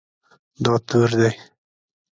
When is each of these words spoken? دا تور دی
دا 0.63 0.73
تور 0.87 1.09
دی 1.19 1.31